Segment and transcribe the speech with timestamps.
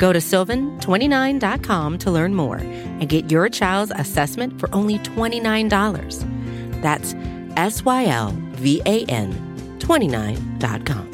[0.00, 6.80] Go to sylvan29.com to learn more and get your child's assessment for only $29.
[6.80, 7.14] That's
[7.58, 9.30] S Y L V A N
[9.78, 11.06] 29.com.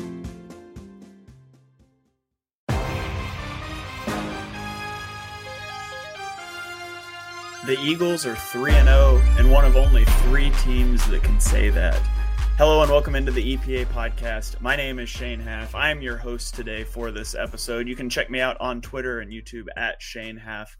[7.66, 12.00] The Eagles are 3 0 and one of only three teams that can say that.
[12.59, 14.59] Hello and welcome into the EPA podcast.
[14.62, 15.74] My name is Shane Haff.
[15.74, 17.87] I am your host today for this episode.
[17.87, 20.74] You can check me out on Twitter and YouTube at Shane Haff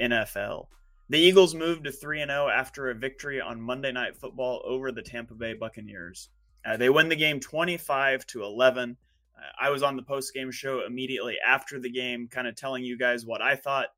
[0.00, 0.68] NFL.
[1.10, 5.02] The Eagles moved to 3 0 after a victory on Monday Night Football over the
[5.02, 6.30] Tampa Bay Buccaneers.
[6.64, 8.96] Uh, they win the game 25 to 11.
[9.36, 12.82] Uh, I was on the post game show immediately after the game, kind of telling
[12.82, 13.88] you guys what I thought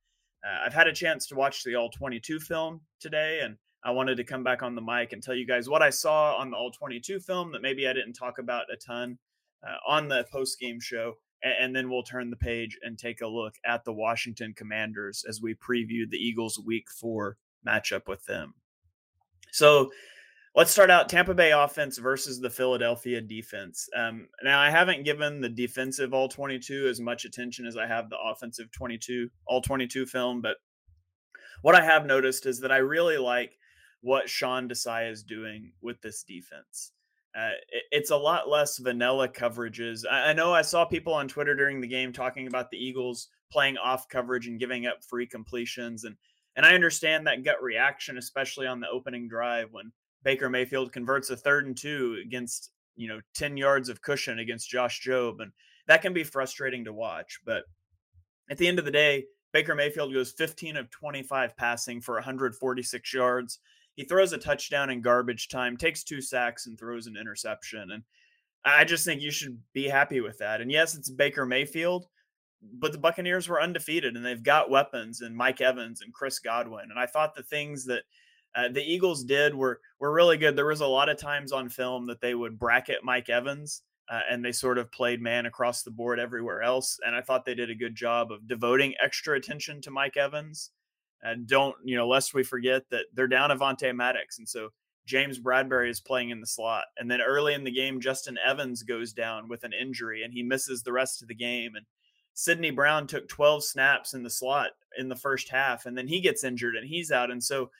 [0.44, 4.16] uh, I've had a chance to watch the All 22 film today, and I wanted
[4.16, 6.56] to come back on the mic and tell you guys what I saw on the
[6.56, 9.18] All 22 film that maybe I didn't talk about a ton
[9.66, 11.14] uh, on the post game show.
[11.42, 15.24] And, and, then we'll turn the page and take a look at the Washington Commanders
[15.28, 18.54] as we preview the Eagles' week four matchup with them.
[19.50, 19.90] So,
[20.54, 23.88] Let's start out Tampa Bay offense versus the Philadelphia defense.
[23.96, 28.10] Um, now, I haven't given the defensive all 22 as much attention as I have
[28.10, 30.58] the offensive 22 all 22 film, but
[31.62, 33.56] what I have noticed is that I really like
[34.02, 36.92] what Sean Desai is doing with this defense.
[37.34, 40.04] Uh, it, it's a lot less vanilla coverages.
[40.10, 43.28] I, I know I saw people on Twitter during the game talking about the Eagles
[43.50, 46.16] playing off coverage and giving up free completions, and
[46.56, 49.90] and I understand that gut reaction, especially on the opening drive when
[50.22, 54.68] Baker Mayfield converts a third and two against, you know, 10 yards of cushion against
[54.68, 55.52] Josh Jobe And
[55.86, 57.40] that can be frustrating to watch.
[57.44, 57.64] But
[58.50, 63.14] at the end of the day, Baker Mayfield goes 15 of 25 passing for 146
[63.14, 63.58] yards.
[63.94, 67.90] He throws a touchdown in garbage time, takes two sacks, and throws an interception.
[67.90, 68.02] And
[68.64, 70.60] I just think you should be happy with that.
[70.60, 72.06] And yes, it's Baker Mayfield,
[72.78, 76.90] but the Buccaneers were undefeated and they've got weapons and Mike Evans and Chris Godwin.
[76.90, 78.04] And I thought the things that
[78.54, 80.56] uh, the Eagles did were were really good.
[80.56, 84.20] There was a lot of times on film that they would bracket Mike Evans, uh,
[84.30, 86.98] and they sort of played man across the board everywhere else.
[87.04, 90.70] And I thought they did a good job of devoting extra attention to Mike Evans.
[91.22, 94.70] And don't you know, lest we forget that they're down Avonte Maddox, and so
[95.06, 96.84] James Bradberry is playing in the slot.
[96.98, 100.42] And then early in the game, Justin Evans goes down with an injury, and he
[100.42, 101.74] misses the rest of the game.
[101.74, 101.84] And
[102.34, 106.20] Sydney Brown took 12 snaps in the slot in the first half, and then he
[106.20, 107.30] gets injured and he's out.
[107.30, 107.70] And so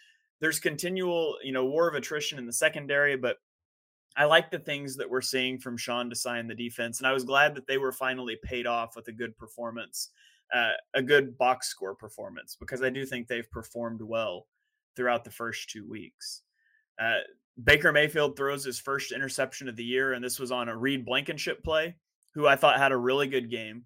[0.40, 3.36] there's continual, you know, war of attrition in the secondary, but
[4.16, 7.12] I like the things that we're seeing from Sean Desai in the defense, and I
[7.12, 10.10] was glad that they were finally paid off with a good performance,
[10.52, 14.46] uh, a good box score performance, because I do think they've performed well
[14.96, 16.42] throughout the first two weeks.
[17.00, 17.20] Uh,
[17.62, 21.04] Baker Mayfield throws his first interception of the year, and this was on a Reed
[21.04, 21.96] Blankenship play,
[22.34, 23.84] who I thought had a really good game.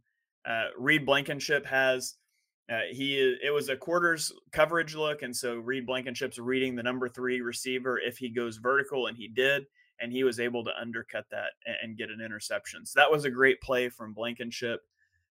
[0.49, 2.15] Uh, Reed Blankenship has
[2.71, 7.09] uh, he it was a quarters coverage look, and so Reed Blankenship's reading the number
[7.09, 9.65] three receiver if he goes vertical, and he did,
[10.01, 12.85] and he was able to undercut that and, and get an interception.
[12.85, 14.81] So that was a great play from Blankenship.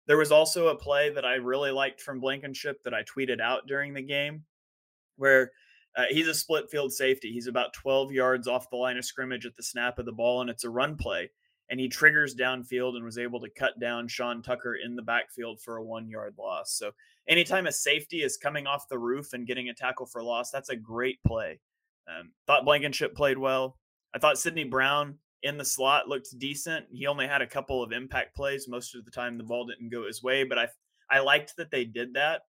[0.07, 3.67] There was also a play that I really liked from Blankenship that I tweeted out
[3.67, 4.43] during the game,
[5.17, 5.51] where
[5.95, 7.31] uh, he's a split field safety.
[7.31, 10.41] He's about 12 yards off the line of scrimmage at the snap of the ball,
[10.41, 11.29] and it's a run play
[11.69, 15.59] and he triggers downfield and was able to cut down Sean Tucker in the backfield
[15.61, 16.73] for a one yard loss.
[16.73, 16.91] So
[17.27, 20.69] anytime a safety is coming off the roof and getting a tackle for loss, that's
[20.69, 21.59] a great play.
[22.07, 23.77] Um, thought Blankenship played well.
[24.13, 26.87] I thought Sydney Brown in the slot looked decent.
[26.91, 28.67] He only had a couple of impact plays.
[28.67, 30.67] Most of the time, the ball didn't go his way, but I
[31.09, 32.41] I liked that they did that.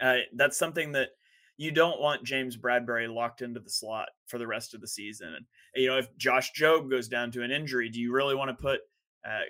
[0.00, 1.08] Uh, that's something that
[1.56, 5.34] you don't want James Bradberry locked into the slot for the rest of the season.
[5.34, 5.44] And
[5.74, 8.62] you know, if Josh Jobe goes down to an injury, do you really want to
[8.62, 8.80] put
[9.26, 9.40] uh,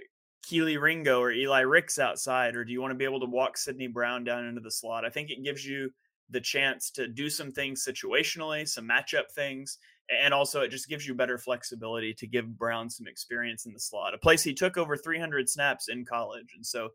[0.48, 3.58] Kelee Ringo or Eli Ricks outside, or do you want to be able to walk
[3.58, 5.04] Sydney Brown down into the slot?
[5.04, 5.90] I think it gives you
[6.30, 9.78] the chance to do some things situationally, some matchup things,
[10.10, 13.80] and also it just gives you better flexibility to give Brown some experience in the
[13.80, 16.52] slot, a place he took over 300 snaps in college.
[16.54, 16.90] And so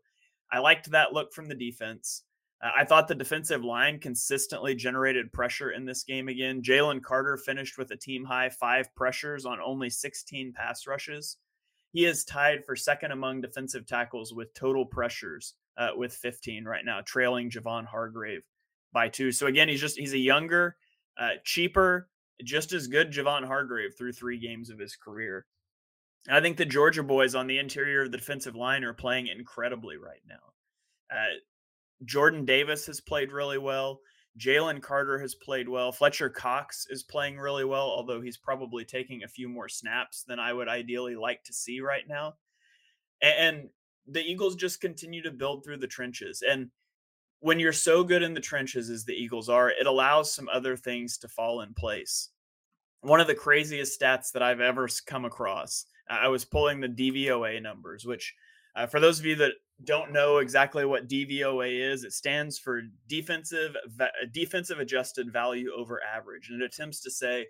[0.52, 2.22] I liked that look from the defense.
[2.62, 6.62] Uh, I thought the defensive line consistently generated pressure in this game again.
[6.62, 11.36] Jalen Carter finished with a team high five pressures on only 16 pass rushes.
[11.92, 16.84] He is tied for second among defensive tackles with total pressures uh, with 15 right
[16.84, 18.42] now, trailing Javon Hargrave
[18.92, 19.32] by two.
[19.32, 20.76] So again, he's just he's a younger,
[21.18, 22.08] uh, cheaper,
[22.44, 25.46] just as good Javon Hargrave through three games of his career.
[26.26, 29.26] And I think the Georgia boys on the interior of the defensive line are playing
[29.26, 31.14] incredibly right now.
[31.14, 31.38] Uh,
[32.04, 34.00] Jordan Davis has played really well.
[34.38, 35.92] Jalen Carter has played well.
[35.92, 40.38] Fletcher Cox is playing really well, although he's probably taking a few more snaps than
[40.38, 42.34] I would ideally like to see right now.
[43.20, 43.68] And
[44.06, 46.42] the Eagles just continue to build through the trenches.
[46.48, 46.70] And
[47.40, 50.76] when you're so good in the trenches as the Eagles are, it allows some other
[50.76, 52.28] things to fall in place.
[53.00, 57.62] One of the craziest stats that I've ever come across, I was pulling the DVOA
[57.62, 58.34] numbers, which
[58.76, 59.52] uh, for those of you that
[59.84, 63.74] don't know exactly what DVOA is, it stands for defensive
[64.32, 67.46] defensive adjusted value over average, and it attempts to say,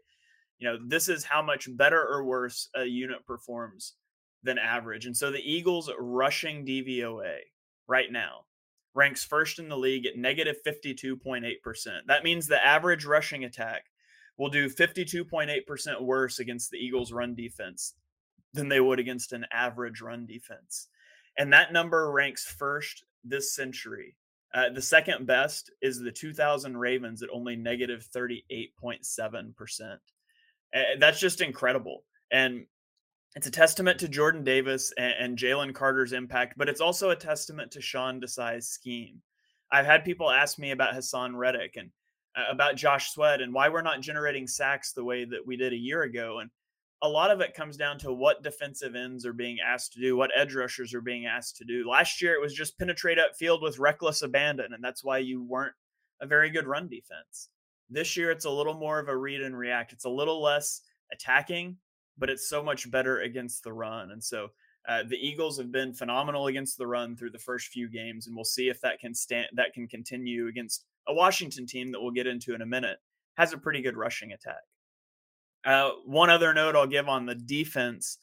[0.58, 3.94] you know, this is how much better or worse a unit performs
[4.44, 5.06] than average.
[5.06, 7.38] And so the Eagles rushing DVOA
[7.88, 8.44] right now
[8.94, 11.52] ranks first in the league at negative 52.8%.
[12.06, 13.84] That means the average rushing attack
[14.36, 17.94] will do 52.8% worse against the Eagles' run defense
[18.52, 20.88] than they would against an average run defense.
[21.38, 24.16] And that number ranks first this century.
[24.52, 29.98] Uh, the second best is the 2000 Ravens at only negative 38.7%.
[30.74, 32.04] Uh, that's just incredible.
[32.32, 32.66] And
[33.36, 37.16] it's a testament to Jordan Davis and, and Jalen Carter's impact, but it's also a
[37.16, 39.20] testament to Sean Desai's scheme.
[39.72, 41.90] I've had people ask me about Haason Reddick and
[42.36, 45.72] uh, about Josh Sweat and why we're not generating sacks the way that we did
[45.72, 46.40] a year ago.
[46.40, 46.50] And
[47.02, 50.16] a lot of it comes down to what defensive ends are being asked to do,
[50.16, 51.88] what edge rushers are being asked to do.
[51.88, 55.74] Last year, it was just penetrate upfield with reckless abandon, and that's why you weren't
[56.20, 57.48] a very good run defense.
[57.88, 59.92] This year, it's a little more of a read and react.
[59.92, 60.82] It's a little less
[61.12, 61.76] attacking,
[62.20, 64.12] but it's so much better against the run.
[64.12, 64.48] And so
[64.88, 68.36] uh, the Eagles have been phenomenal against the run through the first few games, and
[68.36, 72.10] we'll see if that can stand that can continue against a Washington team that we'll
[72.10, 72.98] get into in a minute.
[73.36, 74.62] Has a pretty good rushing attack.
[75.64, 78.18] Uh, one other note I'll give on the defense,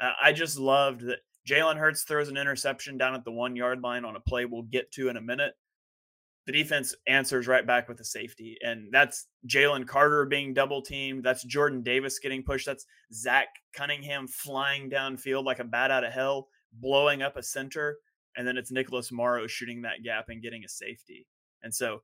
[0.00, 1.18] uh, I just loved that
[1.48, 4.62] Jalen Hurts throws an interception down at the one yard line on a play we'll
[4.62, 5.54] get to in a minute.
[6.46, 11.22] The defense answers right back with a safety, and that's Jalen Carter being double teamed.
[11.22, 12.66] That's Jordan Davis getting pushed.
[12.66, 17.98] That's Zach Cunningham flying downfield like a bat out of hell, blowing up a center,
[18.36, 21.26] and then it's Nicholas Morrow shooting that gap and getting a safety.
[21.62, 22.00] And so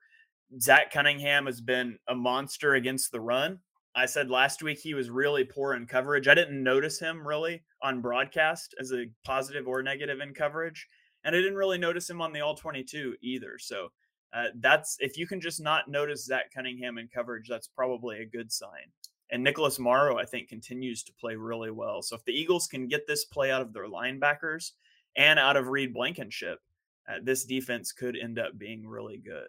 [0.61, 3.61] Zach Cunningham has been a monster against the run.
[3.94, 6.29] I said last week he was really poor in coverage.
[6.29, 10.87] I didn't notice him really on broadcast as a positive or negative in coverage.
[11.25, 13.56] And I didn't really notice him on the all 22 either.
[13.59, 13.89] So
[14.32, 18.26] uh, that's if you can just not notice Zach Cunningham in coverage, that's probably a
[18.26, 18.90] good sign.
[19.31, 22.02] And Nicholas Morrow, I think, continues to play really well.
[22.02, 24.73] So if the Eagles can get this play out of their linebackers
[25.17, 26.61] and out of Reed Blankenship,
[27.08, 29.49] uh, this defense could end up being really good.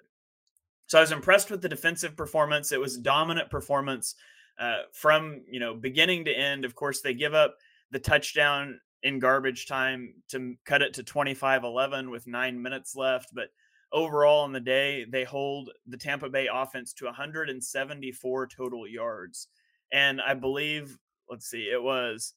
[0.87, 2.71] So I was impressed with the defensive performance.
[2.71, 4.15] It was dominant performance
[4.57, 6.65] uh, from you know beginning to end.
[6.65, 7.57] Of course, they give up
[7.91, 13.49] the touchdown in garbage time to cut it to 25-11 with nine minutes left, but
[13.91, 19.47] overall on the day they hold the Tampa Bay offense to 174 total yards,
[19.91, 20.97] and I believe
[21.29, 22.33] let's see, it was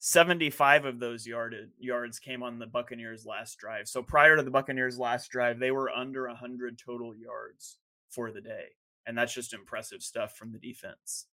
[0.00, 3.86] 75 of those yarded yards came on the Buccaneers last drive.
[3.86, 7.78] So prior to the Buccaneers last drive, they were under 100 total yards
[8.08, 8.64] for the day.
[9.06, 11.26] And that's just impressive stuff from the defense.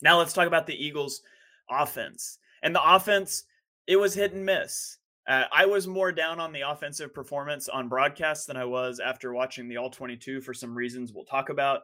[0.00, 1.22] Now let's talk about the Eagles'
[1.68, 2.38] offense.
[2.62, 3.44] And the offense,
[3.86, 4.98] it was hit and miss.
[5.28, 9.32] Uh, I was more down on the offensive performance on broadcast than I was after
[9.32, 11.82] watching the All 22 for some reasons we'll talk about.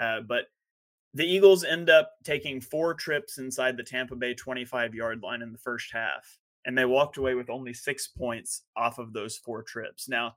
[0.00, 0.44] Uh, but
[1.14, 5.52] the Eagles end up taking four trips inside the Tampa Bay 25 yard line in
[5.52, 9.62] the first half, and they walked away with only six points off of those four
[9.62, 10.08] trips.
[10.08, 10.36] Now,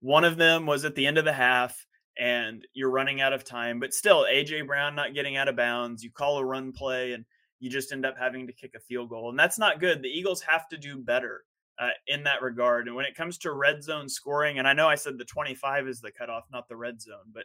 [0.00, 1.86] one of them was at the end of the half
[2.18, 3.80] and you're running out of time.
[3.80, 6.02] But still, AJ Brown not getting out of bounds.
[6.02, 7.24] You call a run play and
[7.60, 9.30] you just end up having to kick a field goal.
[9.30, 10.02] And that's not good.
[10.02, 11.44] The Eagles have to do better
[11.80, 12.86] uh, in that regard.
[12.86, 15.88] And when it comes to red zone scoring, and I know I said the 25
[15.88, 17.44] is the cutoff, not the red zone, but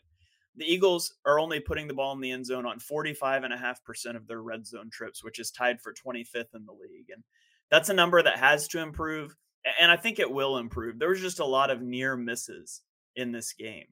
[0.57, 4.41] the Eagles are only putting the ball in the end zone on 45.5% of their
[4.41, 7.09] red zone trips, which is tied for 25th in the league.
[7.13, 7.23] And
[7.71, 9.35] that's a number that has to improve.
[9.79, 10.99] And I think it will improve.
[10.99, 12.81] There was just a lot of near misses
[13.15, 13.87] in this game.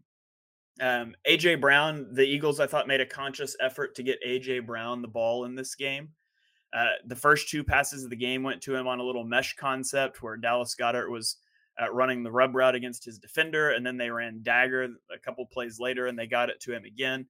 [0.82, 5.02] Um, AJ Brown, the Eagles, I thought made a conscious effort to get AJ Brown
[5.02, 6.10] the ball in this game.
[6.74, 9.56] Uh, the first two passes of the game went to him on a little mesh
[9.56, 11.38] concept where Dallas Goedert was
[11.82, 15.46] uh, running the rub route against his defender, and then they ran dagger a couple
[15.46, 17.28] plays later and they got it to him again.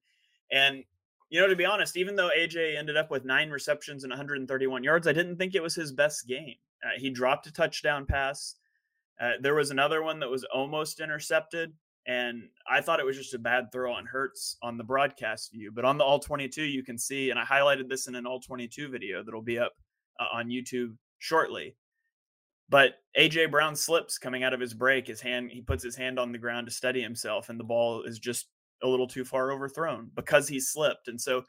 [0.52, 0.84] And
[1.30, 4.84] you know, to be honest, even though AJ ended up with nine receptions and 131
[4.84, 6.56] yards, I didn't think it was his best game.
[6.84, 8.56] Uh, he dropped a touchdown pass.
[9.20, 11.74] Uh, there was another one that was almost intercepted
[12.06, 15.72] And I thought it was just a bad throw on Hurts on the broadcast view.
[15.74, 18.40] But on the All 22, you can see, and I highlighted this in an All
[18.40, 19.74] 22 video that'll be up
[20.20, 21.76] uh, on YouTube shortly.
[22.70, 25.08] But AJ Brown slips coming out of his break.
[25.08, 28.04] His hand, he puts his hand on the ground to steady himself, and the ball
[28.04, 28.48] is just
[28.82, 31.08] a little too far overthrown because he slipped.
[31.08, 31.44] And so,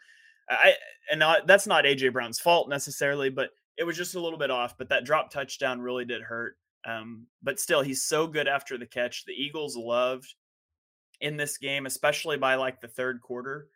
[0.48, 0.74] I
[1.10, 4.50] and not, that's not AJ Brown's fault necessarily, but it was just a little bit
[4.50, 4.76] off.
[4.76, 6.56] But that drop touchdown really did hurt.
[6.86, 9.24] Um, but still, he's so good after the catch.
[9.24, 10.34] The Eagles loved
[11.24, 13.68] in this game, especially by like the third quarter.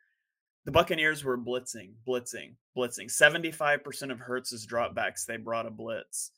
[0.67, 3.07] The Buccaneers were blitzing, blitzing, blitzing.
[3.07, 6.33] 75% of Hurts's dropbacks, they brought a blitz.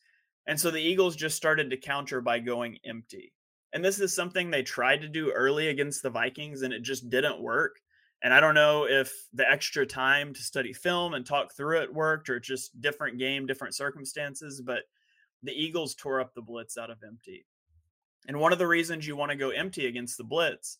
[0.46, 3.32] And so the Eagles just started to counter by going empty.
[3.72, 7.10] And this is something they tried to do early against the Vikings, and it just
[7.10, 7.80] didn't work.
[8.22, 11.92] And I don't know if the extra time to study film and talk through it
[11.92, 14.82] worked or just different game, different circumstances, but
[15.42, 17.46] the Eagles tore up the blitz out of empty.
[18.28, 20.78] And one of the reasons you want to go empty against the blitz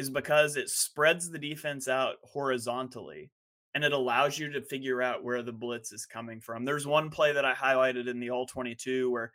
[0.00, 3.30] is because it spreads the defense out horizontally
[3.74, 6.64] and it allows you to figure out where the blitz is coming from.
[6.64, 9.30] There's one play that I highlighted in the all 22 where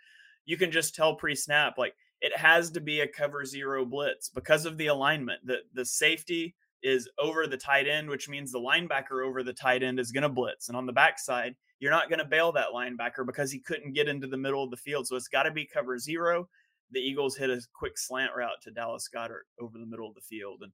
[0.46, 4.66] you can just tell pre-snap like it has to be a cover zero blitz because
[4.66, 5.46] of the alignment.
[5.46, 9.84] The the safety is over the tight end, which means the linebacker over the tight
[9.84, 10.68] end is going to blitz.
[10.68, 14.08] And on the backside, you're not going to bail that linebacker because he couldn't get
[14.08, 15.08] into the middle of the field.
[15.08, 16.48] So it's got to be cover zero.
[16.92, 20.22] The Eagles hit a quick slant route to Dallas Goedert over the middle of the
[20.22, 20.62] field.
[20.64, 20.72] And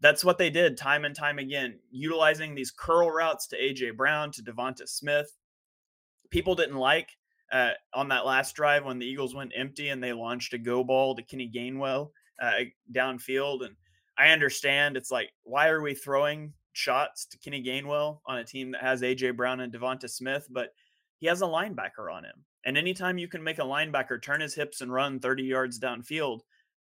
[0.00, 4.30] that's what they did time and time again, utilizing these curl routes to AJ Brown,
[4.32, 5.36] to Devonta Smith.
[6.30, 7.10] People didn't like
[7.52, 10.82] uh, on that last drive when the Eagles went empty and they launched a go
[10.84, 12.52] ball to Kenny Gainwell uh,
[12.92, 13.64] downfield.
[13.64, 13.74] And
[14.16, 18.70] I understand it's like, why are we throwing shots to Kenny Gainwell on a team
[18.72, 20.46] that has AJ Brown and Devonta Smith?
[20.50, 20.70] But
[21.18, 22.44] he has a linebacker on him.
[22.64, 26.40] And anytime you can make a linebacker turn his hips and run 30 yards downfield,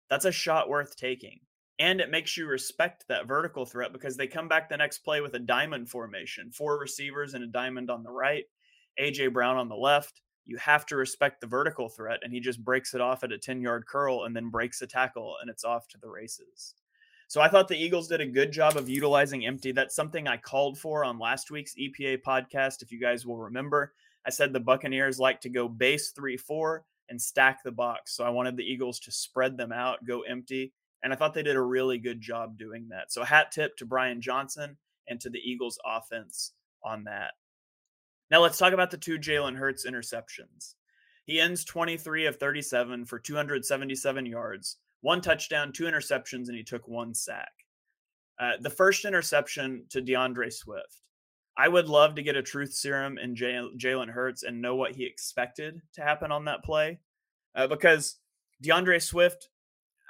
[0.10, 1.40] that's a shot worth taking
[1.80, 5.22] and it makes you respect that vertical threat because they come back the next play
[5.22, 8.46] with a diamond formation, four receivers and a diamond on the right,
[9.00, 10.22] AJ Brown on the left.
[10.46, 13.38] You have to respect the vertical threat, and he just breaks it off at a
[13.38, 16.76] 10 yard curl and then breaks a tackle, and it's off to the races.
[17.28, 19.72] So I thought the Eagles did a good job of utilizing empty.
[19.72, 22.84] That's something I called for on last week's EPA podcast.
[22.84, 23.94] If you guys will remember,
[24.26, 28.16] I said the Buccaneers like to go base 3 4 and stack the box.
[28.16, 31.44] So I wanted the Eagles to spread them out, go empty, and I thought they
[31.44, 33.12] did a really good job doing that.
[33.12, 34.78] So hat tip to Brian Johnson
[35.08, 36.54] and to the Eagles offense
[36.84, 37.32] on that.
[38.32, 40.76] Now let's talk about the two Jalen Hurts interceptions.
[41.26, 46.88] He ends 23 of 37 for 277 yards, one touchdown, two interceptions, and he took
[46.88, 47.52] one sack.
[48.40, 51.03] Uh, the first interception to DeAndre Swift.
[51.58, 55.06] I would love to get a truth serum in Jalen Hurts and know what he
[55.06, 57.00] expected to happen on that play
[57.56, 58.16] uh, because
[58.64, 59.50] DeAndre Swift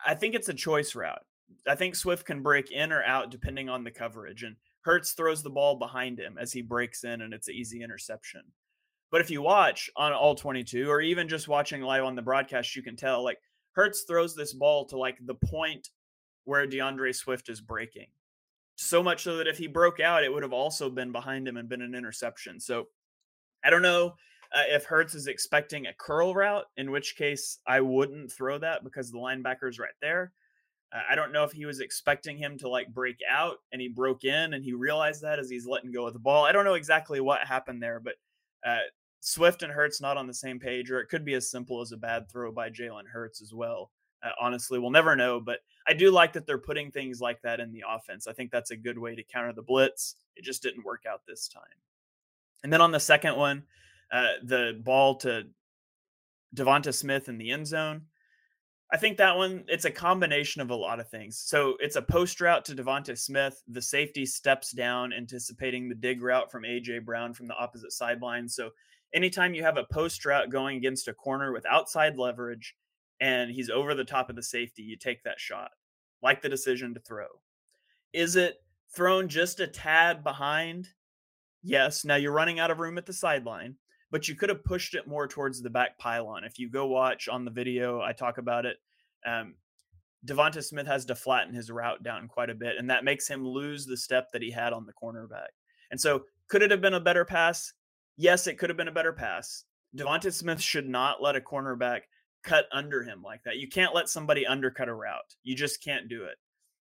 [0.06, 1.26] I think it's a choice route.
[1.68, 4.44] I think Swift can break in or out depending on the coverage.
[4.44, 7.82] And Hurts throws the ball behind him as he breaks in, and it's an easy
[7.82, 8.42] interception.
[9.12, 12.76] But if you watch on all 22, or even just watching live on the broadcast,
[12.76, 13.40] you can tell like
[13.74, 15.90] Hurts throws this ball to like the point
[16.44, 18.08] where DeAndre Swift is breaking.
[18.76, 21.58] So much so that if he broke out, it would have also been behind him
[21.58, 22.60] and been an interception.
[22.60, 22.88] So
[23.64, 24.16] I don't know
[24.54, 28.84] uh, if Hurts is expecting a curl route, in which case I wouldn't throw that
[28.84, 30.32] because the linebacker's right there.
[30.94, 33.88] Uh, I don't know if he was expecting him to like break out and he
[33.88, 36.46] broke in and he realized that as he's letting go of the ball.
[36.46, 38.16] I don't know exactly what happened there, but
[38.66, 38.80] uh,
[39.20, 41.92] Swift and Hurts not on the same page, or it could be as simple as
[41.92, 43.92] a bad throw by Jalen Hurts as well.
[44.40, 47.72] Honestly, we'll never know, but I do like that they're putting things like that in
[47.72, 48.28] the offense.
[48.28, 50.16] I think that's a good way to counter the blitz.
[50.36, 51.64] It just didn't work out this time.
[52.64, 53.64] And then on the second one,
[54.12, 55.44] uh, the ball to
[56.56, 58.04] Devonta Smith in the end zone.
[58.92, 61.40] I think that one, it's a combination of a lot of things.
[61.40, 63.62] So it's a post route to Devonta Smith.
[63.68, 68.48] The safety steps down, anticipating the dig route from AJ Brown from the opposite sideline.
[68.48, 68.70] So
[69.14, 72.76] anytime you have a post route going against a corner with outside leverage
[73.20, 75.72] and he's over the top of the safety, you take that shot.
[76.22, 77.28] Like the decision to throw.
[78.14, 78.58] Is it
[78.96, 80.88] thrown just a tad behind?
[81.62, 82.06] Yes.
[82.06, 83.76] Now you're running out of room at the sideline
[84.14, 86.44] but you could have pushed it more towards the back pylon.
[86.44, 88.78] If you go watch on the video, I talk about it.
[89.26, 89.56] Um,
[90.24, 93.44] Devonta Smith has to flatten his route down quite a bit, and that makes him
[93.44, 95.48] lose the step that he had on the cornerback.
[95.90, 97.74] And so, could it have been a better pass?
[98.16, 99.64] Yes, it could have been a better pass.
[99.98, 102.02] Devonta Smith should not let a cornerback
[102.44, 103.58] cut under him like that.
[103.58, 105.36] You can't let somebody undercut a route.
[105.44, 106.38] You just can't do it.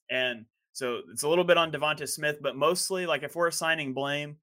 [0.10, 3.94] And so it's a little bit on Devonta Smith, but mostly like if we're assigning
[3.94, 4.38] blame,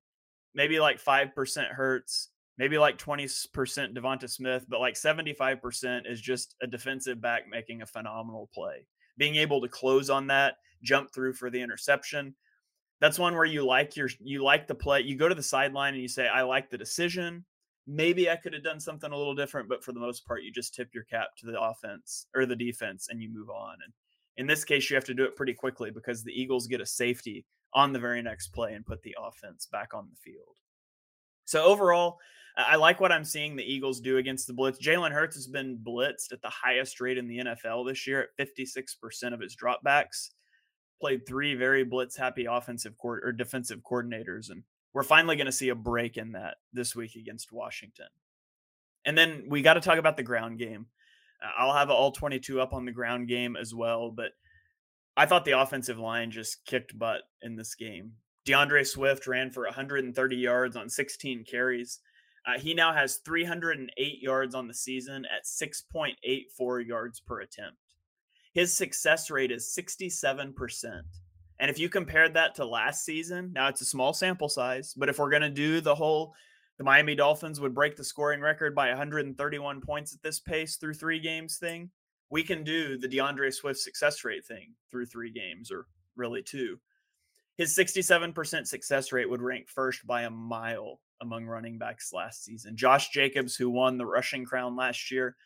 [0.55, 6.67] maybe like 5% Hurts, maybe like 20% Devonta Smith, but like 75% is just a
[6.67, 8.87] defensive back making a phenomenal play.
[9.17, 12.35] being able to close on that, jump through for the interception.
[13.01, 15.01] That's one where you like your you like the play.
[15.01, 17.45] You go to the sideline and you say, I like the decision.
[17.87, 20.51] Maybe I could have done something a little different, but for the most part, you
[20.51, 23.77] just tip your cap to the offense or the defense and you move on.
[23.85, 23.93] And
[24.37, 26.87] in this case, you have to do it pretty quickly because the Eagles get a
[26.87, 30.57] safety on the very next play and put the offense back on the field.
[31.45, 32.19] So overall,
[32.57, 34.79] I like what I'm seeing the Eagles do against the blitz.
[34.79, 38.47] Jalen Hurts has been blitzed at the highest rate in the NFL this year at
[38.47, 40.31] 56% of his dropbacks.
[41.01, 44.63] Played three very blitz happy offensive co- or defensive coordinators, and
[44.95, 48.07] we're finally going to see a break in that this week against Washington.
[49.05, 50.87] And then we got to talk about the ground game.
[51.43, 54.31] Uh, I'll have all 22 up on the ground game as well, but
[55.17, 58.13] I thought the offensive line just kicked butt in this game.
[58.47, 62.01] DeAndre Swift ran for 130 yards on 16 carries.
[62.47, 67.79] Uh, he now has 308 yards on the season at 6.84 yards per attempt.
[68.53, 71.03] His success rate is 67%.
[71.59, 75.09] And if you compared that to last season, now it's a small sample size, but
[75.09, 76.35] if we're going to do the whole,
[76.79, 80.95] the Miami Dolphins would break the scoring record by 131 points at this pace through
[80.95, 81.91] three games thing,
[82.31, 86.79] we can do the DeAndre Swift success rate thing through three games or really two.
[87.57, 92.77] His 67% success rate would rank first by a mile among running backs last season.
[92.77, 95.37] Josh Jacobs, who won the rushing crown last year,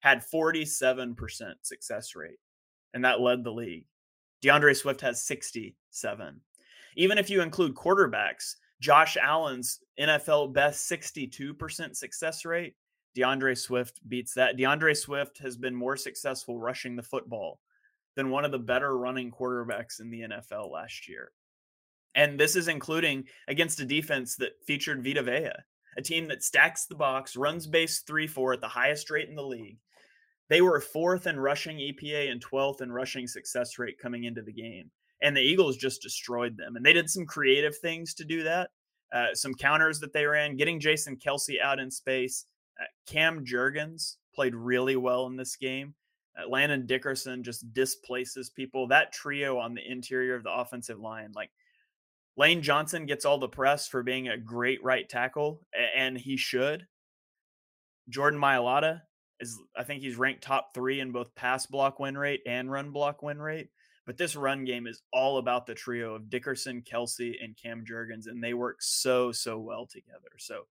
[0.00, 1.16] had 47%
[1.62, 2.38] success rate,
[2.94, 3.84] and that led the league.
[4.42, 6.40] D'Andre Swift has 67.
[6.96, 12.74] Even if you include quarterbacks, Josh Allen's NFL best 62% success rate,
[13.16, 14.56] DeAndre Swift beats that.
[14.56, 17.60] DeAndre Swift has been more successful rushing the football
[18.14, 21.32] than one of the better running quarterbacks in the NFL last year.
[22.14, 25.50] And this is including against a defense that featured Vita Vea,
[25.96, 29.34] a team that stacks the box, runs base 3 4 at the highest rate in
[29.34, 29.78] the league.
[30.48, 34.52] They were fourth in rushing EPA and 12th in rushing success rate coming into the
[34.52, 34.90] game.
[35.20, 36.76] And the Eagles just destroyed them.
[36.76, 38.70] And they did some creative things to do that.
[39.12, 42.46] Uh, some counters that they ran, getting Jason Kelce out in space.
[42.80, 45.94] Uh, Cam Jurgens played really well in this game.
[46.38, 48.86] Uh, Landon Dickerson just displaces people.
[48.86, 51.50] That trio on the interior of the offensive line, like
[52.36, 55.60] Lane Johnson gets all the press for being a great right tackle,
[55.96, 56.86] and he should.
[58.08, 59.02] Jordan Mailata
[59.40, 62.90] is, I think he's ranked top three in both pass block win rate and run
[62.90, 63.68] block win rate.
[64.06, 68.26] But this run game is all about the trio of Dickerson, Kelce, and Cam Jurgens,
[68.26, 70.30] and they work so, so well together.
[70.38, 70.62] So,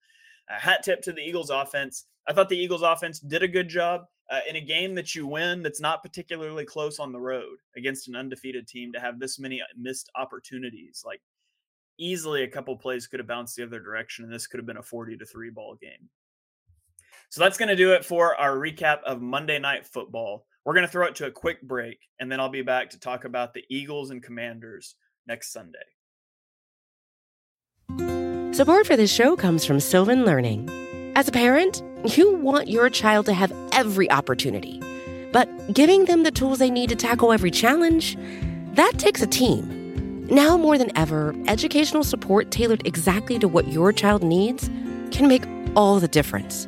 [0.49, 2.05] a hat tip to the Eagles offense.
[2.27, 5.27] I thought the Eagles offense did a good job uh, in a game that you
[5.27, 9.37] win that's not particularly close on the road against an undefeated team to have this
[9.37, 11.03] many missed opportunities.
[11.05, 11.21] Like,
[11.99, 14.77] easily a couple plays could have bounced the other direction, and this could have been
[14.77, 16.09] a 40 to 3 ball game.
[17.29, 20.45] So that's going to do it for our recap of Monday Night Football.
[20.63, 22.99] We're going to throw it to a quick break, and then I'll be back to
[22.99, 24.95] talk about the Eagles and Commanders
[25.27, 25.79] next Sunday.
[28.53, 30.69] Support for this show comes from Sylvan Learning.
[31.15, 31.83] As a parent,
[32.15, 34.81] you want your child to have every opportunity,
[35.31, 38.17] but giving them the tools they need to tackle every challenge,
[38.73, 40.25] that takes a team.
[40.27, 44.69] Now more than ever, educational support tailored exactly to what your child needs
[45.11, 45.43] can make
[45.75, 46.67] all the difference.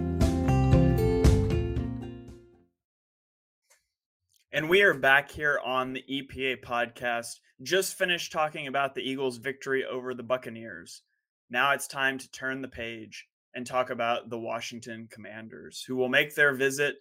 [4.61, 7.39] And we are back here on the EPA podcast.
[7.63, 11.01] Just finished talking about the Eagles' victory over the Buccaneers.
[11.49, 16.09] Now it's time to turn the page and talk about the Washington Commanders, who will
[16.09, 16.97] make their visit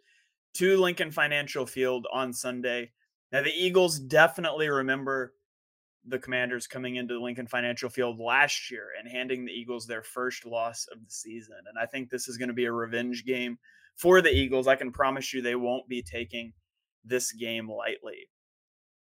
[0.55, 2.93] to Lincoln Financial Field on Sunday.
[3.31, 5.35] Now, the Eagles definitely remember
[6.07, 10.47] the Commanders coming into Lincoln Financial Field last year and handing the Eagles their first
[10.47, 11.57] loss of the season.
[11.69, 13.59] And I think this is going to be a revenge game
[13.97, 14.67] for the Eagles.
[14.67, 16.55] I can promise you they won't be taking
[17.05, 18.29] this game lightly.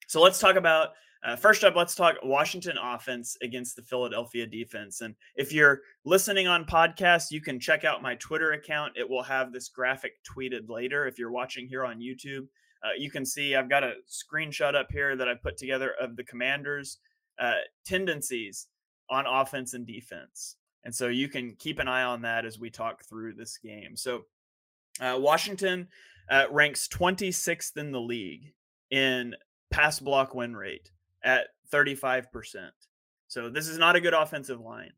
[0.07, 0.89] So let's talk about
[1.21, 5.01] uh, first up, let's talk Washington offense against the Philadelphia defense.
[5.01, 8.93] And if you're listening on podcast, you can check out my Twitter account.
[8.95, 11.07] It will have this graphic tweeted later.
[11.07, 12.47] If you're watching here on YouTube,
[12.83, 16.15] uh, you can see I've got a screenshot up here that I put together of
[16.15, 16.99] the Commanders'
[17.37, 18.67] uh, tendencies
[19.09, 20.55] on offense and defense.
[20.85, 23.97] And so you can keep an eye on that as we talk through this game.
[23.97, 24.23] So
[25.01, 25.89] uh, Washington
[26.29, 28.53] uh, ranks 26th in the league
[28.91, 29.35] in
[29.71, 30.91] pass block win rate
[31.23, 32.25] at 35%.
[33.27, 34.91] So this is not a good offensive line.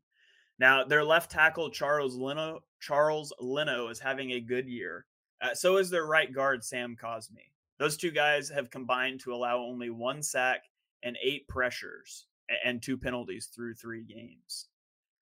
[0.58, 5.06] Now, their left tackle Charles Leno Charles Leno is having a good year.
[5.40, 7.50] Uh, so is their right guard Sam Cosmi.
[7.78, 10.62] Those two guys have combined to allow only one sack
[11.02, 12.26] and eight pressures
[12.64, 14.68] and two penalties through three games.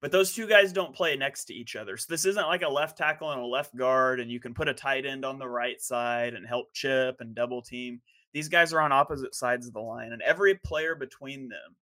[0.03, 1.97] But those two guys don't play next to each other.
[1.97, 4.69] So this isn't like a left tackle and a left guard, and you can put
[4.69, 8.01] a tight end on the right side and help chip and double team.
[8.35, 11.77] These guys are on opposite sides of the line, and every player between them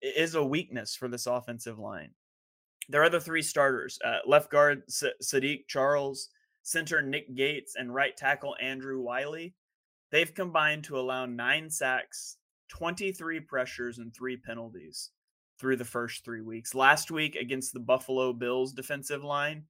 [0.00, 2.10] is a weakness for this offensive line.
[2.88, 6.28] There are the three starters uh, left guard Saahdiq Charles,
[6.62, 9.54] center Nick Gates, and right tackle Andrew Wylie.
[10.12, 12.36] They've combined to allow nine sacks,
[12.68, 15.10] 23 pressures, and three penalties
[15.62, 16.74] through the first three weeks.
[16.74, 19.62] Last week against the Buffalo Bills defensive line,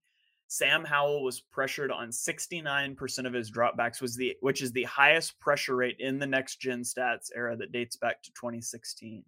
[0.49, 5.39] Sam Howell was pressured on 69% of his dropbacks, was the which is the highest
[5.39, 9.23] pressure rate in the next gen stats era that dates back to 2016.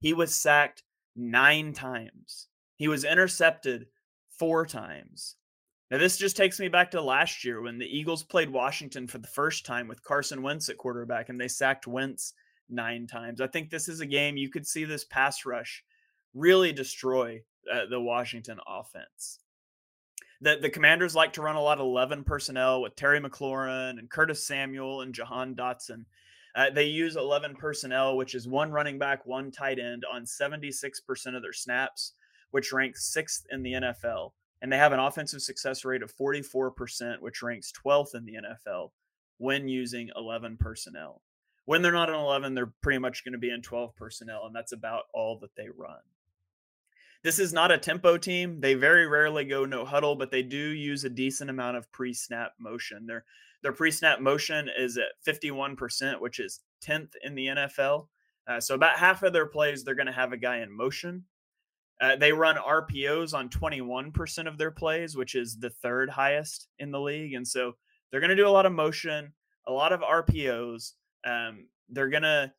[0.00, 0.84] He was sacked
[1.14, 2.48] nine times.
[2.76, 3.86] He was intercepted
[4.38, 5.36] four times.
[5.90, 9.18] Now, this just takes me back to last year when the Eagles played Washington for
[9.18, 12.32] the first time with Carson Wentz at quarterback and they sacked Wentz
[12.70, 13.42] nine times.
[13.42, 15.84] I think this is a game you could see this pass rush
[16.34, 19.40] really destroy uh, the Washington offense
[20.40, 24.10] the, the commanders like to run a lot of 11 personnel with Terry McLaurin and
[24.10, 26.04] Curtis Samuel and Jahan Dotson.
[26.54, 31.36] Uh, they use 11 personnel, which is one running back, one tight end on 76%
[31.36, 32.14] of their snaps,
[32.50, 34.32] which ranks sixth in the NFL.
[34.62, 38.90] And they have an offensive success rate of 44%, which ranks 12th in the NFL
[39.38, 41.22] when using 11 personnel.
[41.66, 44.54] When they're not in 11, they're pretty much going to be in 12 personnel, and
[44.54, 46.00] that's about all that they run.
[47.22, 48.60] This is not a tempo team.
[48.60, 52.52] They very rarely go no huddle, but they do use a decent amount of pre-snap
[52.58, 53.06] motion.
[53.06, 53.24] Their
[53.62, 58.06] their pre-snap motion is at 51%, which is 10th in the NFL.
[58.48, 61.24] Uh, so about half of their plays, they're going to have a guy in motion.
[62.00, 66.90] Uh, they run RPOs on 21% of their plays, which is the third highest in
[66.90, 67.34] the league.
[67.34, 67.72] And so
[68.10, 69.34] they're going to do a lot of motion,
[69.68, 70.92] a lot of RPOs.
[71.26, 72.54] Um, they're gonna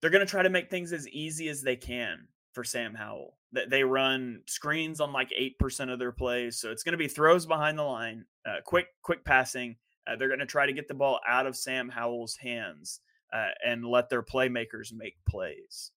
[0.00, 3.70] they're gonna try to make things as easy as they can for Sam Howell that
[3.70, 6.58] they run screens on like 8% of their plays.
[6.58, 9.76] So it's going to be throws behind the line, uh, quick, quick passing.
[10.06, 13.00] Uh, they're going to try to get the ball out of Sam Howell's hands
[13.32, 15.90] uh, and let their playmakers make plays.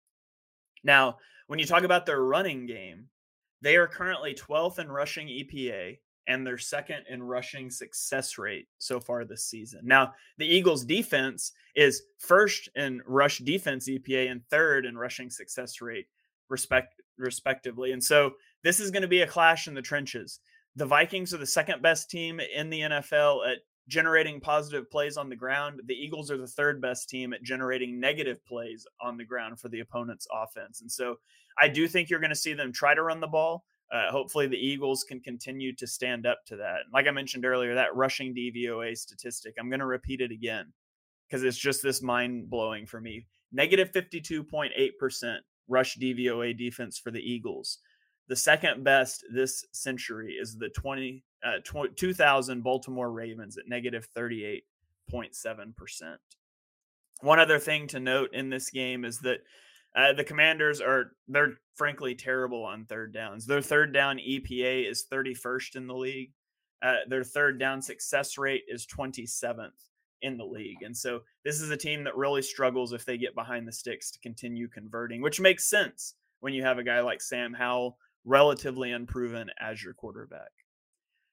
[0.84, 3.08] Now, when you talk about their running game,
[3.62, 9.00] they are currently 12th in rushing EPA and they're second in rushing success rate so
[9.00, 9.82] far this season.
[9.84, 15.82] Now, the Eagles defense is first in rush defense EPA and third in rushing success
[15.82, 16.08] rate
[16.50, 17.92] respect respectively.
[17.92, 18.32] And so
[18.64, 20.40] this is going to be a clash in the trenches.
[20.76, 25.30] The Vikings are the second best team in the NFL at generating positive plays on
[25.30, 25.80] the ground.
[25.86, 29.70] The Eagles are the third best team at generating negative plays on the ground for
[29.70, 30.82] the opponent's offense.
[30.82, 31.18] And so
[31.60, 33.64] I do think you're going to see them try to run the ball.
[33.92, 36.80] Uh, hopefully, the Eagles can continue to stand up to that.
[36.92, 40.74] Like I mentioned earlier, that rushing DVOA statistic, I'm going to repeat it again
[41.28, 43.28] because it's just this mind blowing for me.
[43.52, 47.80] Negative 52.8% rush DVOA defense for the Eagles.
[48.28, 51.58] The second best this century is the 20, uh,
[51.96, 56.18] 2000 Baltimore Ravens at negative 38.7%.
[57.22, 59.40] One other thing to note in this game is that
[59.96, 63.46] uh, the Commanders are they're frankly terrible on third downs.
[63.46, 66.34] Their third down EPA is 31st in the league.
[66.82, 69.72] Uh, their third down success rate is 27th
[70.22, 70.82] in the league.
[70.84, 74.12] And so this is a team that really struggles if they get behind the sticks
[74.12, 78.92] to continue converting, which makes sense when you have a guy like Sam Howell, relatively
[78.92, 80.52] unproven as your quarterback.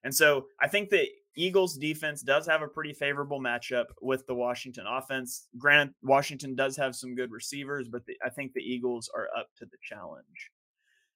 [0.04, 4.34] And so I think the Eagles defense does have a pretty favorable matchup with the
[4.34, 5.48] Washington offense.
[5.56, 9.48] Granted, Washington does have some good receivers, but the, I think the Eagles are up
[9.58, 10.50] to the challenge.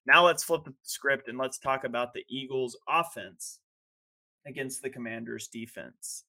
[0.07, 3.59] Now let's flip the script and let's talk about the Eagles offense
[4.46, 6.24] against the Commanders defense.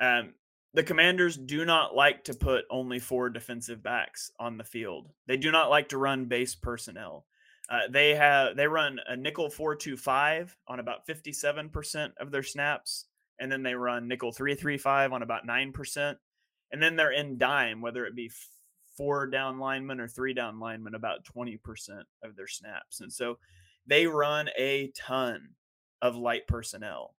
[0.00, 0.34] Um,
[0.76, 5.08] the commanders do not like to put only four defensive backs on the field.
[5.26, 7.24] They do not like to run base personnel.
[7.70, 12.12] Uh, they have they run a nickel four two five on about fifty seven percent
[12.20, 13.06] of their snaps,
[13.40, 16.18] and then they run nickel three three five on about nine percent,
[16.70, 18.30] and then they're in dime, whether it be
[18.98, 21.58] four down linemen or three down linemen about 20%
[22.22, 23.00] of their snaps.
[23.00, 23.38] And so
[23.86, 25.50] they run a ton
[26.00, 27.14] of light personnel.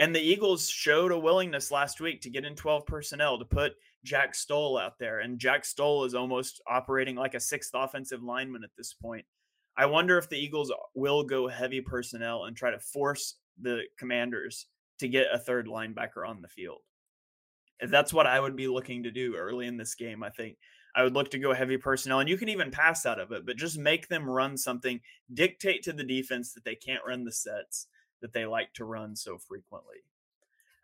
[0.00, 3.74] And the Eagles showed a willingness last week to get in 12 personnel to put
[4.02, 5.20] Jack Stoll out there.
[5.20, 9.26] And Jack Stoll is almost operating like a sixth offensive lineman at this point.
[9.76, 14.66] I wonder if the Eagles will go heavy personnel and try to force the commanders
[15.00, 16.80] to get a third linebacker on the field.
[17.86, 20.22] That's what I would be looking to do early in this game.
[20.22, 20.56] I think
[20.96, 23.44] I would look to go heavy personnel, and you can even pass out of it,
[23.44, 24.98] but just make them run something,
[25.34, 27.86] dictate to the defense that they can't run the sets
[28.20, 29.96] that they like to run so frequently.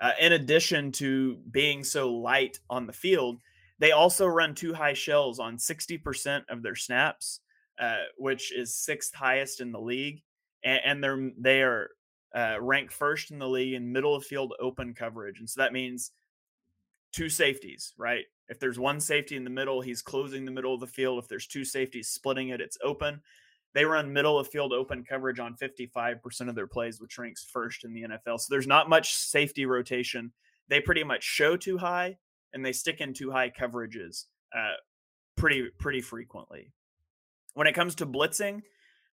[0.01, 3.39] Uh, in addition to being so light on the field,
[3.79, 7.41] they also run two high shells on 60% of their snaps,
[7.79, 10.23] uh, which is sixth highest in the league.
[10.65, 11.91] And, and they're, they are
[12.35, 15.39] uh, ranked first in the league in middle of field open coverage.
[15.41, 16.13] And so that means
[17.13, 18.25] two safeties, right?
[18.49, 21.19] If there's one safety in the middle, he's closing the middle of the field.
[21.19, 23.21] If there's two safeties splitting it, it's open.
[23.77, 27.85] They run middle of field open coverage on 55% of their plays, which ranks first
[27.85, 28.41] in the NFL.
[28.41, 30.33] So there's not much safety rotation.
[30.69, 32.17] They pretty much show too high
[32.55, 34.25] and they stick in too high coverages
[34.57, 34.77] uh,
[35.37, 36.73] pretty pretty frequently.
[37.53, 38.63] When it comes to blitzing,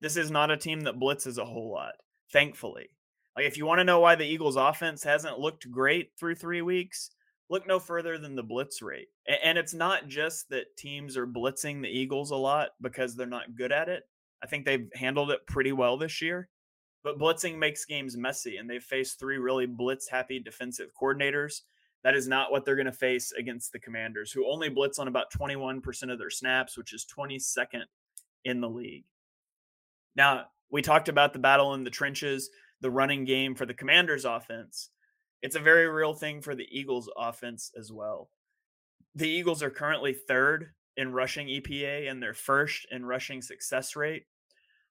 [0.02, 1.94] this is not a team that blitzes a whole lot,
[2.30, 2.90] thankfully.
[3.36, 6.60] Like if you want to know why the Eagles offense hasn't looked great through 3
[6.60, 7.12] weeks,
[7.48, 9.08] look no further than the blitz rate.
[9.42, 13.56] And it's not just that teams are blitzing the Eagles a lot because they're not
[13.56, 14.04] good at it.
[14.42, 16.48] I think they've handled it pretty well this year.
[17.02, 21.62] But blitzing makes games messy, and they've faced three really blitz happy defensive coordinators.
[22.02, 25.08] That is not what they're going to face against the Commanders, who only blitz on
[25.08, 27.84] about 21% of their snaps, which is 22nd
[28.44, 29.04] in the league.
[30.16, 32.50] Now, we talked about the battle in the trenches,
[32.80, 34.90] the running game for the Commanders offense.
[35.42, 38.30] It's a very real thing for the Eagles offense as well.
[39.14, 44.24] The Eagles are currently third in rushing EPA and they're first in rushing success rate.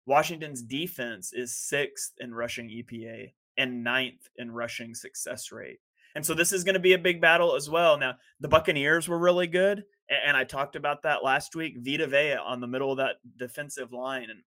[0.06, 5.80] Washington's defense is sixth in rushing EPA and ninth in rushing success rate.
[6.16, 7.98] And so this is going to be a big battle as well.
[7.98, 9.84] Now, the Buccaneers were really good.
[10.26, 11.76] And I talked about that last week.
[11.78, 14.42] Vita Vea on the middle of that defensive line and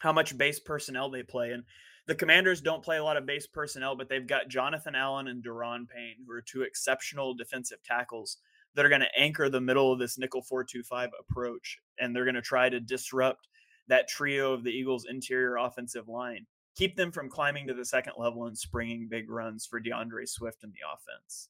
[0.00, 1.52] how much base personnel they play.
[1.52, 1.64] And
[2.06, 5.42] the Commanders don't play a lot of base personnel, but they've got Jonathan Allen and
[5.42, 8.38] Daron Payne, who are two exceptional defensive tackles
[8.74, 11.78] that are going to anchor the middle of this nickel 425 approach.
[11.98, 13.48] And they're going to try to disrupt
[13.88, 18.14] that trio of the Eagles' interior offensive line, keep them from climbing to the second
[18.16, 21.48] level and springing big runs for DeAndre Swift and the offense.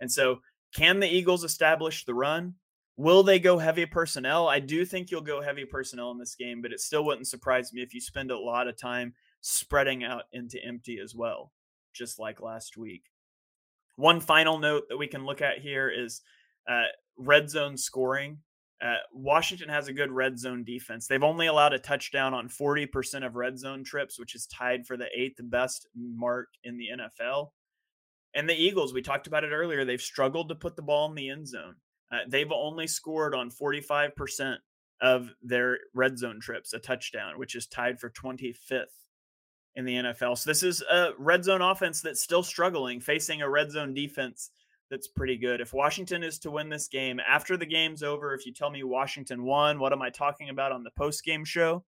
[0.00, 0.40] And so,
[0.74, 2.54] can the Eagles establish the run?
[2.96, 4.48] Will they go heavy personnel?
[4.48, 7.72] I do think you'll go heavy personnel in this game, but it still wouldn't surprise
[7.72, 11.52] me if you spend a lot of time spreading out into empty as well,
[11.92, 13.04] just like last week.
[13.96, 16.22] One final note that we can look at here is
[16.68, 16.84] uh,
[17.16, 18.38] red zone scoring.
[18.82, 21.06] Uh, Washington has a good red zone defense.
[21.06, 24.96] They've only allowed a touchdown on 40% of red zone trips, which is tied for
[24.96, 27.50] the eighth best mark in the NFL.
[28.34, 31.14] And the Eagles, we talked about it earlier, they've struggled to put the ball in
[31.14, 31.76] the end zone.
[32.10, 34.56] Uh, they've only scored on 45%
[35.00, 38.86] of their red zone trips, a touchdown, which is tied for 25th
[39.74, 40.38] in the NFL.
[40.38, 44.50] So this is a red zone offense that's still struggling, facing a red zone defense
[44.92, 45.62] that's pretty good.
[45.62, 48.82] If Washington is to win this game, after the game's over, if you tell me
[48.82, 51.82] Washington won, what am I talking about on the post game show?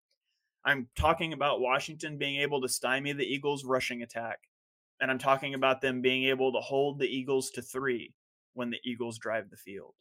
[0.65, 4.39] I'm talking about Washington being able to stymie the Eagles' rushing attack.
[5.03, 8.15] And I'm talking about them being able to hold the Eagles to three
[8.55, 9.93] when the Eagles drive the field.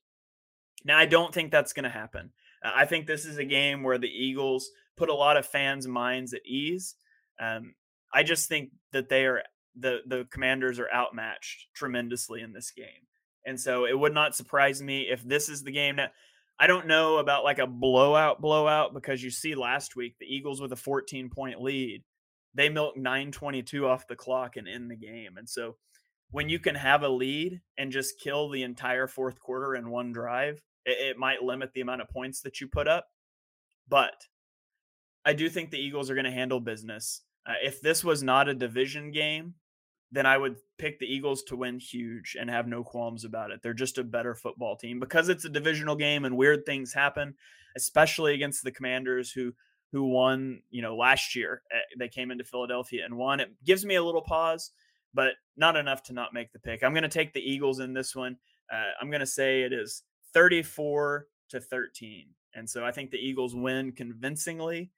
[0.85, 2.31] Now, I don't think that's going to happen.
[2.63, 6.33] I think this is a game where the Eagles put a lot of fans' minds
[6.33, 6.95] at ease.
[7.37, 7.73] Um,
[8.13, 9.43] I just think that they are
[9.77, 13.07] the the commanders are outmatched tremendously in this game.
[13.45, 16.13] And so it would not surprise me if this is the game that
[16.59, 20.61] I don't know about like a blowout blowout because you see last week the Eagles
[20.61, 22.03] with a 14 point lead,
[22.53, 25.37] they milked 922 off the clock and end the game.
[25.37, 25.75] And so
[26.31, 30.11] when you can have a lead and just kill the entire fourth quarter in one
[30.11, 33.07] drive, it, it might limit the amount of points that you put up.
[33.87, 34.13] But
[35.25, 37.21] I do think the Eagles are going to handle business.
[37.45, 39.55] Uh, if this was not a division game,
[40.13, 43.61] then I would pick the Eagles to win huge and have no qualms about it.
[43.63, 47.33] They're just a better football team because it's a divisional game and weird things happen,
[47.75, 49.53] especially against the Commanders who
[49.91, 51.63] who won, you know, last year.
[51.71, 53.39] Eh, they came into Philadelphia and won.
[53.39, 54.71] It gives me a little pause,
[55.15, 56.83] but not enough to not make the pick.
[56.83, 58.37] I'm going to take the Eagles in this one.
[58.71, 62.25] Uh, I'm going to say it is 34 to 13.
[62.55, 64.91] And so I think the Eagles win convincingly.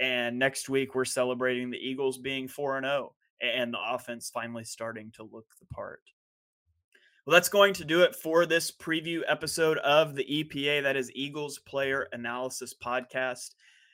[0.00, 4.64] And next week we're celebrating the Eagles being 4 and 0 and the offense finally
[4.64, 6.02] starting to look the part.
[7.26, 11.10] Well, that's going to do it for this preview episode of the EPA, that is
[11.14, 13.50] Eagles Player Analysis Podcast.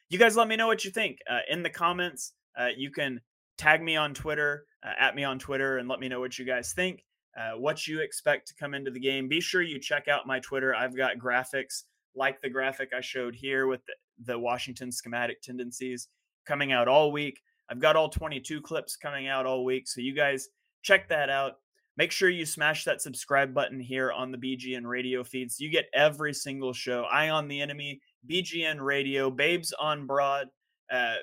[0.09, 2.33] You guys let me know what you think uh, in the comments.
[2.59, 3.21] Uh, you can
[3.59, 6.47] tag me on Twitter, uh, at me on Twitter, and let me know what you
[6.47, 7.05] guys think,
[7.39, 9.29] uh, what you expect to come into the game.
[9.29, 10.75] Be sure you check out my Twitter.
[10.75, 11.83] I've got graphics
[12.15, 16.09] like the graphic I showed here with the, the Washington schematic tendencies
[16.47, 17.41] coming out all week.
[17.71, 19.89] I've got all 22 clips coming out all week.
[19.89, 20.49] So you guys
[20.83, 21.55] check that out.
[21.97, 25.71] Make sure you smash that subscribe button here on the BGN radio feed so you
[25.71, 27.05] get every single show.
[27.11, 28.01] Eye on the Enemy,
[28.31, 30.47] BGN Radio, Babes on Broad,
[30.93, 31.17] uh,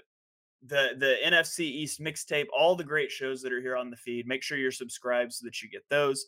[0.68, 4.28] the the NFC East mixtape, all the great shows that are here on the feed.
[4.28, 6.26] Make sure you're subscribed so that you get those.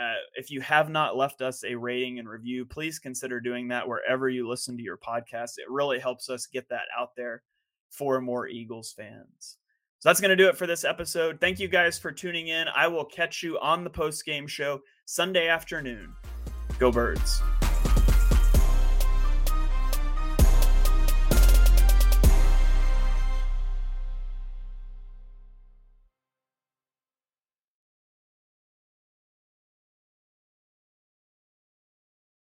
[0.00, 3.88] Uh, if you have not left us a rating and review, please consider doing that
[3.88, 5.58] wherever you listen to your podcast.
[5.58, 7.42] It really helps us get that out there
[7.90, 9.56] for more Eagles fans.
[10.00, 11.40] So that's going to do it for this episode.
[11.40, 12.68] Thank you guys for tuning in.
[12.68, 16.14] I will catch you on the post game show Sunday afternoon.
[16.78, 17.42] Go Birds.